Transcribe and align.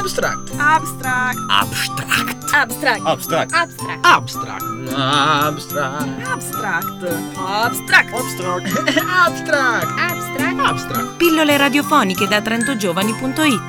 Abstract. 0.00 0.50
Abstract. 0.56 1.38
Abstract. 1.50 2.54
Abstract. 2.54 3.04
Abstract. 3.04 3.52
Abstract. 3.52 4.02
Abstract. 4.02 4.64
Abstract. 4.96 6.14
Abstract. 6.16 6.88
Abstract. 7.36 8.14
Abstract. 8.14 8.66
Abstract. 8.96 9.88
Abstract. 9.98 10.58
Abstract. 10.58 11.16
Pillole 11.18 11.58
radiofoniche 11.58 12.26
da 12.26 12.40
trentogiovani.it 12.40 13.60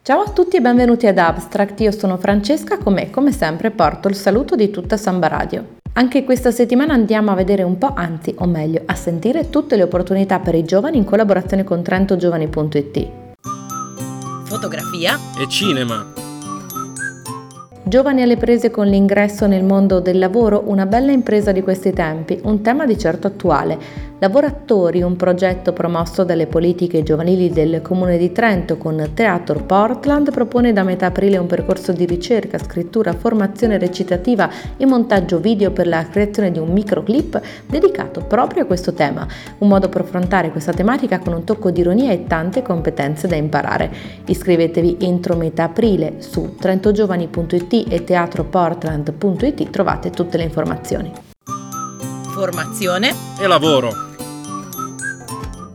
Ciao 0.00 0.22
a 0.22 0.30
tutti 0.30 0.56
e 0.56 0.60
benvenuti 0.62 1.06
ad 1.06 1.18
Abstract, 1.18 1.78
io 1.80 1.92
sono 1.92 2.16
Francesca, 2.16 2.78
come, 2.78 3.10
come 3.10 3.32
sempre 3.32 3.70
porto 3.70 4.08
il 4.08 4.16
saluto 4.16 4.56
di 4.56 4.70
tutta 4.70 4.96
Samba 4.96 5.28
Radio. 5.28 5.79
Anche 6.00 6.24
questa 6.24 6.50
settimana 6.50 6.94
andiamo 6.94 7.30
a 7.30 7.34
vedere 7.34 7.62
un 7.62 7.76
po', 7.76 7.92
anzi 7.94 8.34
o 8.38 8.46
meglio, 8.46 8.80
a 8.86 8.94
sentire 8.94 9.50
tutte 9.50 9.76
le 9.76 9.82
opportunità 9.82 10.38
per 10.38 10.54
i 10.54 10.64
giovani 10.64 10.96
in 10.96 11.04
collaborazione 11.04 11.62
con 11.62 11.82
trentogiovani.it. 11.82 13.08
Fotografia 14.46 15.18
E 15.38 15.46
cinema. 15.46 16.19
Giovani 17.82 18.20
alle 18.20 18.36
prese 18.36 18.70
con 18.70 18.86
l'ingresso 18.86 19.46
nel 19.46 19.64
mondo 19.64 20.00
del 20.00 20.18
lavoro, 20.18 20.64
una 20.66 20.84
bella 20.84 21.12
impresa 21.12 21.50
di 21.50 21.62
questi 21.62 21.94
tempi, 21.94 22.38
un 22.44 22.60
tema 22.60 22.84
di 22.84 22.98
certo 22.98 23.26
attuale. 23.26 24.08
Lavoratori, 24.18 25.00
un 25.00 25.16
progetto 25.16 25.72
promosso 25.72 26.24
dalle 26.24 26.46
politiche 26.46 27.02
giovanili 27.02 27.48
del 27.48 27.80
Comune 27.80 28.18
di 28.18 28.32
Trento 28.32 28.76
con 28.76 29.12
Teatro 29.14 29.60
Portland, 29.60 30.30
propone 30.30 30.74
da 30.74 30.82
metà 30.82 31.06
aprile 31.06 31.38
un 31.38 31.46
percorso 31.46 31.92
di 31.92 32.04
ricerca, 32.04 32.58
scrittura, 32.58 33.14
formazione 33.14 33.78
recitativa 33.78 34.50
e 34.76 34.84
montaggio 34.84 35.38
video 35.38 35.70
per 35.70 35.86
la 35.86 36.06
creazione 36.06 36.52
di 36.52 36.58
un 36.58 36.68
microclip 36.68 37.40
dedicato 37.66 38.20
proprio 38.20 38.64
a 38.64 38.66
questo 38.66 38.92
tema, 38.92 39.26
un 39.58 39.68
modo 39.68 39.88
per 39.88 40.02
affrontare 40.02 40.50
questa 40.50 40.74
tematica 40.74 41.18
con 41.18 41.32
un 41.32 41.44
tocco 41.44 41.70
di 41.70 41.80
ironia 41.80 42.12
e 42.12 42.26
tante 42.26 42.60
competenze 42.60 43.26
da 43.26 43.36
imparare. 43.36 43.90
Iscrivetevi 44.26 44.98
entro 45.00 45.34
metà 45.34 45.64
aprile 45.64 46.16
su 46.18 46.56
trentogiovani.it 46.60 47.69
e 47.70 48.04
teatroportland.it 48.04 49.70
trovate 49.70 50.10
tutte 50.10 50.36
le 50.36 50.44
informazioni. 50.44 51.12
Formazione 52.32 53.14
E 53.38 53.46
lavoro. 53.46 54.09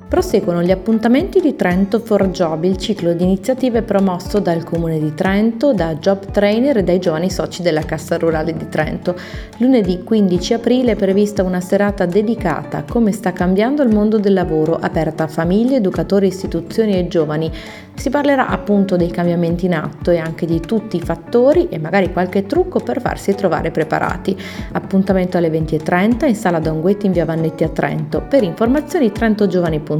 Proseguono 0.07 0.61
gli 0.61 0.69
appuntamenti 0.69 1.41
di 1.41 1.55
Trento 1.55 1.99
for 1.99 2.29
Job, 2.29 2.63
il 2.63 2.77
ciclo 2.77 3.13
di 3.13 3.23
iniziative 3.23 3.81
promosso 3.81 4.39
dal 4.39 4.63
Comune 4.63 4.99
di 4.99 5.15
Trento, 5.15 5.73
da 5.73 5.95
job 5.95 6.29
trainer 6.31 6.77
e 6.77 6.83
dai 6.83 6.99
giovani 6.99 7.31
soci 7.31 7.63
della 7.63 7.81
Cassa 7.81 8.15
Rurale 8.17 8.55
di 8.55 8.69
Trento. 8.69 9.15
Lunedì 9.57 10.03
15 10.03 10.53
aprile 10.53 10.91
è 10.91 10.95
prevista 10.95 11.41
una 11.41 11.59
serata 11.59 12.05
dedicata 12.05 12.77
a 12.77 12.83
come 12.83 13.11
sta 13.11 13.33
cambiando 13.33 13.81
il 13.81 13.93
mondo 13.93 14.19
del 14.19 14.33
lavoro, 14.33 14.77
aperta 14.79 15.23
a 15.23 15.27
famiglie, 15.27 15.77
educatori, 15.77 16.27
istituzioni 16.27 16.97
e 16.97 17.07
giovani. 17.07 17.51
Si 17.95 18.09
parlerà 18.11 18.47
appunto 18.47 18.97
dei 18.97 19.09
cambiamenti 19.09 19.65
in 19.65 19.73
atto 19.73 20.11
e 20.11 20.17
anche 20.17 20.45
di 20.45 20.59
tutti 20.59 20.97
i 20.97 21.01
fattori 21.01 21.67
e 21.69 21.79
magari 21.79 22.13
qualche 22.13 22.45
trucco 22.45 22.79
per 22.79 23.01
farsi 23.01 23.33
trovare 23.33 23.71
preparati. 23.71 24.37
Appuntamento 24.73 25.37
alle 25.37 25.49
20.30 25.49 26.27
in 26.27 26.35
sala 26.35 26.59
Don 26.59 26.81
Guetti 26.81 27.07
in 27.07 27.11
via 27.11 27.25
Vannetti 27.25 27.63
a 27.63 27.69
Trento. 27.69 28.21
Per 28.21 28.43
informazioni 28.43 29.11
trentogiovani.it. 29.11 29.94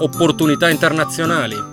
Opportunità 0.00 0.68
internazionali. 0.70 1.69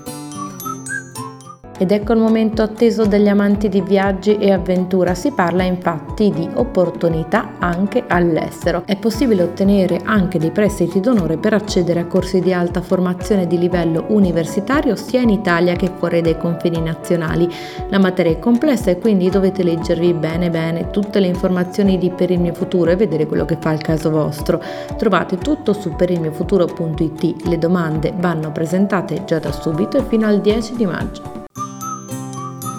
Ed 1.80 1.92
ecco 1.92 2.14
il 2.14 2.20
momento 2.20 2.64
atteso 2.64 3.06
dagli 3.06 3.28
amanti 3.28 3.70
di 3.70 3.82
viaggi 3.82 4.36
e 4.38 4.52
avventura. 4.52 5.14
Si 5.14 5.32
parla 5.32 5.64
infatti 5.64 6.32
di 6.32 6.50
opportunità 6.56 7.52
anche 7.60 8.04
all'estero. 8.08 8.82
È 8.84 8.96
possibile 8.98 9.44
ottenere 9.44 10.02
anche 10.04 10.40
dei 10.40 10.50
prestiti 10.50 11.00
d'onore 11.00 11.38
per 11.38 11.54
accedere 11.54 12.00
a 12.00 12.06
corsi 12.06 12.42
di 12.42 12.52
alta 12.52 12.82
formazione 12.82 13.46
di 13.46 13.60
livello 13.60 14.06
universitario 14.08 14.96
sia 14.96 15.22
in 15.22 15.30
Italia 15.30 15.76
che 15.76 15.92
fuori 15.96 16.22
dai 16.22 16.38
confini 16.38 16.82
nazionali. 16.82 17.48
La 17.90 18.00
materia 18.00 18.32
è 18.32 18.40
complessa 18.40 18.90
e 18.90 18.98
quindi 18.98 19.30
dovete 19.30 19.62
leggervi 19.62 20.14
bene 20.14 20.50
bene 20.50 20.90
tutte 20.90 21.20
le 21.20 21.28
informazioni 21.28 21.98
di 21.98 22.16
Per 22.18 22.32
il 22.32 22.40
mio 22.40 22.54
futuro 22.54 22.90
e 22.90 22.96
vedere 22.96 23.28
quello 23.28 23.46
che 23.46 23.58
fa 23.60 23.72
il 23.72 23.82
caso 23.82 24.10
vostro. 24.10 24.60
Trovate 24.98 25.38
tutto 25.38 25.74
su 25.74 25.96
perilmiofuturo.it. 25.96 27.46
Le 27.46 27.58
domande 27.60 28.14
vanno 28.18 28.52
presentate 28.52 29.24
già 29.26 29.38
da 29.38 29.52
subito 29.52 29.98
e 29.98 30.04
fino 30.04 30.26
al 30.26 30.42
10 30.42 30.76
di 30.76 30.86
maggio. 30.88 31.37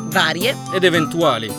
Varie 0.09 0.57
Ed 0.73 0.85
eventuali. 0.85 1.53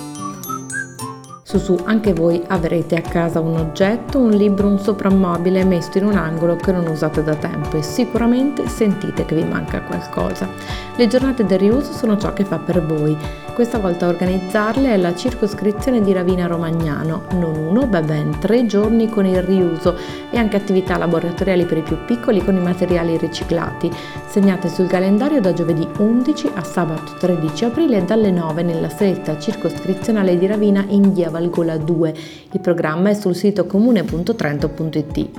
Su 1.44 1.58
su, 1.58 1.80
anche 1.84 2.14
voi 2.14 2.44
avrete 2.48 2.96
a 2.96 3.02
casa 3.02 3.40
un 3.40 3.58
oggetto, 3.58 4.20
un 4.20 4.30
libro, 4.30 4.68
un 4.68 4.80
soprammobile 4.80 5.66
messo 5.66 5.98
in 5.98 6.06
un 6.06 6.16
angolo 6.16 6.56
che 6.56 6.72
non 6.72 6.86
usate 6.86 7.24
da 7.24 7.36
tempo 7.36 7.78
e 7.78 7.82
sicuramente 7.82 8.68
sentite 8.68 9.26
che 9.26 9.34
vi 9.34 9.44
manca 9.44 9.82
qualcosa. 9.82 10.48
Le 10.96 11.08
giornate 11.08 11.46
del 11.46 11.58
riuso 11.58 11.92
sono 11.92 12.18
ciò 12.18 12.34
che 12.34 12.46
fa 12.46 12.60
per 12.60 12.86
voi. 12.86 13.18
Questa 13.60 13.78
volta 13.78 14.06
a 14.06 14.10
organizzarle 14.10 14.94
è 14.94 14.96
la 14.96 15.14
circoscrizione 15.14 16.00
di 16.02 16.14
Ravina 16.14 16.48
Romagnano, 16.48 17.26
non 17.34 17.58
uno, 17.58 17.86
ma 17.88 18.02
ben 18.02 18.40
tre 18.40 18.66
giorni 18.66 19.10
con 19.10 19.26
il 19.26 19.44
riuso 19.44 19.98
e 20.32 20.38
anche 20.38 20.56
attività 20.56 20.98
laboratoriali 20.98 21.66
per 21.66 21.80
i 21.80 21.82
più 21.82 21.98
piccoli 22.06 22.42
con 22.42 22.56
i 22.56 22.62
materiali 22.62 23.18
riciclati. 23.18 23.92
Segnate 24.30 24.70
sul 24.70 24.88
calendario 24.88 25.42
da 25.42 25.52
giovedì 25.52 25.86
11 25.98 26.52
a 26.56 26.64
sabato 26.64 27.16
13 27.20 27.66
aprile 27.66 28.06
dalle 28.06 28.32
9 28.32 28.64
nella 28.64 28.88
stretta 28.88 29.38
circoscrizionale 29.38 30.38
di 30.38 30.48
Ravina 30.48 30.86
in 30.88 31.12
via 31.12 31.30
Valgola 31.30 31.76
2. 31.76 32.16
Il 32.54 32.62
programma 32.62 33.10
è 33.10 33.14
sul 33.14 33.36
sito 33.36 33.66
comune.trento.it. 33.66 35.30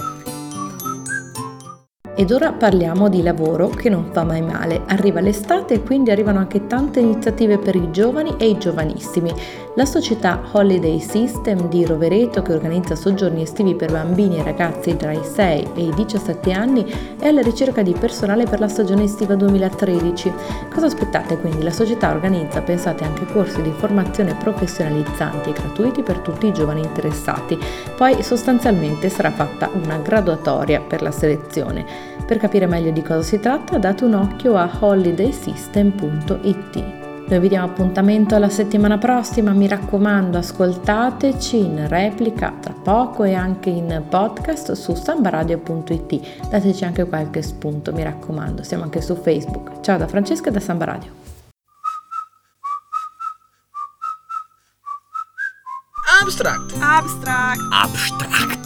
Ed 2.16 2.32
ora 2.32 2.52
parliamo 2.52 3.08
di 3.08 3.22
lavoro 3.22 3.68
che 3.68 3.88
non 3.88 4.10
fa 4.10 4.24
mai 4.24 4.42
male. 4.42 4.82
Arriva 4.86 5.20
l'estate 5.20 5.74
e 5.74 5.82
quindi 5.82 6.10
arrivano 6.10 6.40
anche 6.40 6.66
tante 6.66 6.98
iniziative 6.98 7.58
per 7.58 7.76
i 7.76 7.92
giovani 7.92 8.34
e 8.36 8.48
i 8.48 8.58
giovanissimi. 8.58 9.32
La 9.76 9.84
società 9.84 10.40
Holiday 10.52 10.98
System 11.00 11.68
di 11.68 11.84
Rovereto, 11.84 12.40
che 12.40 12.54
organizza 12.54 12.96
soggiorni 12.96 13.42
estivi 13.42 13.74
per 13.74 13.92
bambini 13.92 14.38
e 14.38 14.42
ragazzi 14.42 14.96
tra 14.96 15.12
i 15.12 15.20
6 15.22 15.68
e 15.74 15.82
i 15.82 15.92
17 15.94 16.50
anni, 16.50 16.86
è 17.18 17.26
alla 17.26 17.42
ricerca 17.42 17.82
di 17.82 17.92
personale 17.92 18.44
per 18.44 18.58
la 18.58 18.68
stagione 18.68 19.02
estiva 19.02 19.34
2013. 19.34 20.32
Cosa 20.72 20.86
aspettate 20.86 21.36
quindi? 21.36 21.62
La 21.62 21.70
società 21.70 22.10
organizza, 22.10 22.62
pensate, 22.62 23.04
anche 23.04 23.26
corsi 23.26 23.60
di 23.60 23.70
formazione 23.70 24.34
professionalizzanti 24.34 25.50
e 25.50 25.52
gratuiti 25.52 26.02
per 26.02 26.20
tutti 26.20 26.46
i 26.46 26.54
giovani 26.54 26.80
interessati. 26.80 27.58
Poi 27.98 28.22
sostanzialmente 28.22 29.10
sarà 29.10 29.30
fatta 29.30 29.68
una 29.74 29.98
graduatoria 29.98 30.80
per 30.80 31.02
la 31.02 31.10
selezione. 31.10 31.84
Per 32.24 32.38
capire 32.38 32.64
meglio 32.64 32.92
di 32.92 33.02
cosa 33.02 33.20
si 33.20 33.38
tratta, 33.40 33.76
date 33.76 34.04
un 34.04 34.14
occhio 34.14 34.56
a 34.56 34.70
holidaysystem.it. 34.80 37.05
Noi 37.28 37.40
vi 37.40 37.48
diamo 37.48 37.66
appuntamento 37.66 38.36
alla 38.36 38.48
settimana 38.48 38.98
prossima, 38.98 39.50
mi 39.50 39.66
raccomando 39.66 40.38
ascoltateci 40.38 41.58
in 41.58 41.88
replica 41.88 42.54
tra 42.60 42.72
poco 42.72 43.24
e 43.24 43.34
anche 43.34 43.68
in 43.68 44.04
podcast 44.08 44.72
su 44.72 44.94
sambaradio.it. 44.94 46.48
Dateci 46.48 46.84
anche 46.84 47.04
qualche 47.04 47.42
spunto, 47.42 47.92
mi 47.92 48.04
raccomando, 48.04 48.62
siamo 48.62 48.84
anche 48.84 49.00
su 49.00 49.16
Facebook. 49.16 49.80
Ciao 49.80 49.98
da 49.98 50.06
Francesca 50.06 50.50
e 50.50 50.52
da 50.52 50.60
Samba 50.60 50.84
Radio. 50.84 51.10
Abstract. 56.22 56.76
Abstract. 56.80 57.60
Abstract. 57.72 58.65